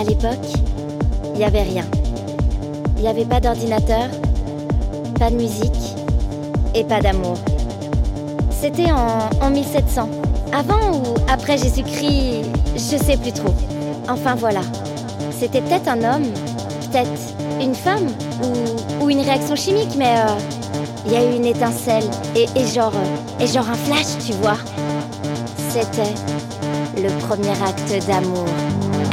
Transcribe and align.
À 0.00 0.02
l'époque, 0.02 0.48
il 1.34 1.38
n'y 1.40 1.44
avait 1.44 1.60
rien. 1.62 1.84
Il 2.96 3.02
n'y 3.02 3.08
avait 3.08 3.26
pas 3.26 3.38
d'ordinateur, 3.38 4.08
pas 5.18 5.28
de 5.28 5.34
musique 5.34 5.94
et 6.74 6.84
pas 6.84 7.02
d'amour. 7.02 7.36
C'était 8.50 8.90
en, 8.92 9.28
en 9.44 9.50
1700. 9.50 10.08
Avant 10.54 10.96
ou 10.96 11.02
après 11.28 11.58
Jésus-Christ, 11.58 12.46
je 12.76 12.96
sais 12.96 13.18
plus 13.18 13.32
trop. 13.32 13.52
Enfin 14.08 14.36
voilà. 14.36 14.62
C'était 15.38 15.60
peut-être 15.60 15.88
un 15.88 15.98
homme, 15.98 16.32
peut-être 16.90 17.10
une 17.60 17.74
femme 17.74 18.06
ou, 19.02 19.10
une 19.10 19.20
réaction 19.20 19.54
chimique, 19.54 19.96
mais 19.98 20.14
euh, 20.16 20.38
il 21.04 21.12
y 21.12 21.16
a 21.16 21.30
eu 21.30 21.36
une 21.36 21.44
étincelle 21.44 22.04
et, 22.34 22.46
et 22.56 22.66
genre 22.66 22.94
euh, 22.94 23.44
et 23.44 23.46
genre 23.46 23.68
un 23.68 23.74
flash, 23.74 24.16
tu 24.24 24.32
vois. 24.32 24.56
C'était 25.68 26.14
le 26.96 27.10
premier 27.26 27.50
acte 27.50 28.06
d'amour. 28.06 28.46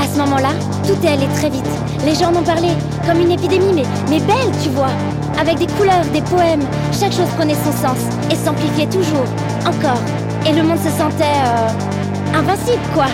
À 0.07 0.13
ce 0.13 0.19
moment-là, 0.19 0.51
tout 0.87 0.95
est 1.05 1.11
allé 1.11 1.27
très 1.35 1.49
vite. 1.49 1.67
Les 2.05 2.15
gens 2.15 2.31
en 2.31 2.37
ont 2.37 2.43
parlé 2.43 2.69
comme 3.05 3.19
une 3.19 3.31
épidémie, 3.31 3.83
mais, 4.09 4.19
belle, 4.19 4.51
tu 4.63 4.69
vois. 4.69 4.93
Avec 5.37 5.57
des 5.59 5.67
couleurs, 5.67 6.05
des 6.13 6.21
poèmes, 6.21 6.63
chaque 6.97 7.11
chose 7.11 7.27
prenait 7.35 7.55
son 7.55 7.73
sens 7.73 7.97
et 8.31 8.35
s'amplifiait 8.35 8.87
toujours, 8.87 9.27
encore. 9.65 9.99
Et 10.45 10.53
le 10.53 10.63
monde 10.63 10.77
se 10.77 10.89
sentait 10.97 11.37
euh, 11.43 12.37
invincible, 12.37 12.81
quoi. 12.93 13.07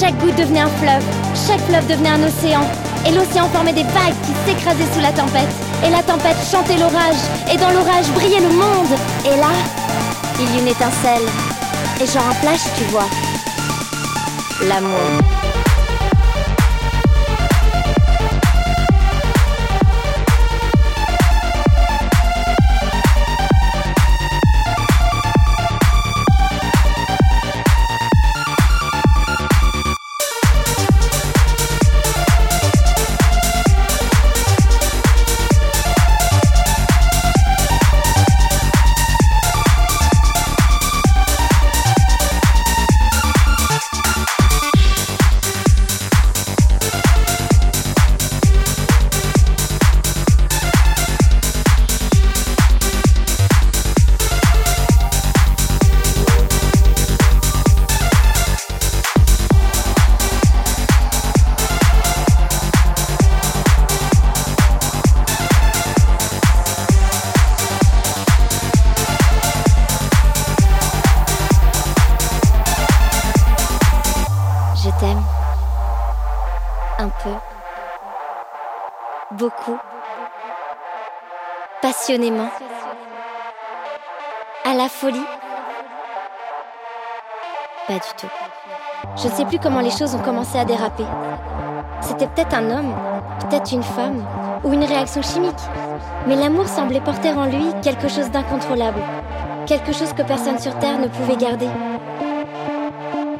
Chaque 0.00 0.16
goutte 0.18 0.36
devenait 0.36 0.60
un 0.60 0.72
fleuve, 0.80 1.04
chaque 1.46 1.60
fleuve 1.68 1.86
devenait 1.86 2.08
un 2.08 2.22
océan. 2.22 2.62
Et 3.06 3.12
l'océan 3.12 3.44
formait 3.52 3.74
des 3.74 3.84
vagues 3.84 4.16
qui 4.24 4.32
s'écrasaient 4.46 4.90
sous 4.94 5.00
la 5.00 5.12
tempête. 5.12 5.52
Et 5.84 5.90
la 5.90 6.02
tempête 6.02 6.38
chantait 6.50 6.78
l'orage, 6.78 7.20
et 7.52 7.58
dans 7.58 7.70
l'orage 7.70 8.08
brillait 8.14 8.40
le 8.40 8.56
monde. 8.56 8.98
Et 9.26 9.36
là, 9.36 9.52
il 10.40 10.46
y 10.46 10.56
eut 10.56 10.62
une 10.62 10.68
étincelle. 10.68 11.28
Et 12.00 12.06
genre 12.06 12.24
un 12.30 12.34
flash, 12.34 12.62
tu 12.78 12.84
vois. 12.84 13.06
L'amour. 14.66 15.35
T'aime. 74.98 75.22
Un 76.98 77.08
peu. 77.08 77.34
Beaucoup. 79.32 79.78
Passionnément. 81.82 82.48
À 84.64 84.74
la 84.74 84.88
folie. 84.88 85.24
Pas 87.86 87.94
du 87.94 88.00
tout. 88.16 88.28
Je 89.16 89.28
ne 89.28 89.32
sais 89.32 89.44
plus 89.44 89.58
comment 89.58 89.80
les 89.80 89.90
choses 89.90 90.14
ont 90.14 90.22
commencé 90.22 90.58
à 90.58 90.64
déraper. 90.64 91.06
C'était 92.00 92.26
peut-être 92.26 92.54
un 92.54 92.70
homme, 92.70 92.94
peut-être 93.40 93.72
une 93.72 93.82
femme, 93.82 94.24
ou 94.64 94.72
une 94.72 94.84
réaction 94.84 95.22
chimique. 95.22 95.54
Mais 96.26 96.36
l'amour 96.36 96.66
semblait 96.66 97.00
porter 97.00 97.32
en 97.32 97.44
lui 97.44 97.72
quelque 97.82 98.08
chose 98.08 98.30
d'incontrôlable. 98.30 99.00
Quelque 99.66 99.92
chose 99.92 100.12
que 100.12 100.22
personne 100.22 100.58
sur 100.58 100.76
Terre 100.78 100.98
ne 100.98 101.08
pouvait 101.08 101.36
garder. 101.36 101.68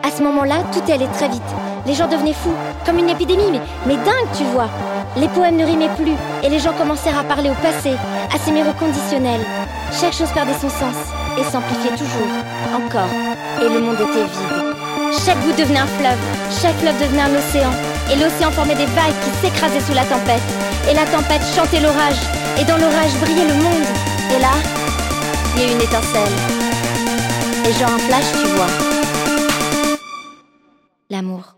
À 0.07 0.11
ce 0.17 0.23
moment-là, 0.23 0.63
tout 0.73 0.79
est 0.89 0.95
allé 0.95 1.09
très 1.09 1.29
vite. 1.29 1.43
Les 1.85 1.93
gens 1.93 2.07
devenaient 2.07 2.33
fous, 2.33 2.55
comme 2.85 2.99
une 2.99 3.09
épidémie, 3.09 3.59
mais, 3.87 3.97
dingue, 3.97 4.31
tu 4.39 4.45
vois. 4.55 4.69
Les 5.17 5.27
poèmes 5.27 5.57
ne 5.57 5.65
rimaient 5.65 5.95
plus, 5.97 6.15
et 6.45 6.49
les 6.49 6.61
gens 6.61 6.73
commencèrent 6.79 7.19
à 7.19 7.25
parler 7.25 7.51
au 7.51 7.55
passé, 7.55 7.97
à 8.33 8.39
s'aimer 8.39 8.63
au 8.63 8.73
conditionnel. 8.79 9.41
Chaque 10.01 10.13
chose 10.13 10.31
perdait 10.33 10.55
son 10.55 10.69
sens, 10.69 10.95
et 11.37 11.43
s'amplifiait 11.43 11.99
toujours, 11.99 12.31
encore, 12.73 13.11
et 13.61 13.69
le 13.69 13.81
monde 13.81 13.97
était 13.97 14.31
vide. 14.31 14.77
Chaque 15.27 15.43
goutte 15.43 15.59
devenait 15.59 15.81
un 15.81 15.91
fleuve, 15.99 16.23
chaque 16.63 16.79
fleuve 16.79 17.03
devenait 17.03 17.23
un 17.23 17.35
océan, 17.35 17.75
et 18.07 18.15
l'océan 18.15 18.53
formait 18.53 18.79
des 18.79 18.87
vagues 18.95 19.19
qui 19.25 19.31
s'écrasaient 19.43 19.81
sous 19.81 19.95
la 19.95 20.05
tempête. 20.05 20.47
Et 20.89 20.95
la 20.95 21.07
tempête 21.07 21.43
chantait 21.57 21.81
l'orage, 21.81 22.23
et 22.61 22.65
dans 22.65 22.79
l'orage 22.79 23.11
brillait 23.23 23.49
le 23.49 23.55
monde. 23.55 23.87
Et 24.31 24.39
là, 24.39 24.55
il 25.57 25.63
y 25.63 25.65
a 25.65 25.73
une 25.73 25.83
étincelle. 25.83 26.37
Et 27.67 27.73
genre 27.73 27.91
un 27.91 27.99
flash, 27.99 28.31
tu 28.41 28.47
vois. 28.55 28.96
L'amour. 31.11 31.56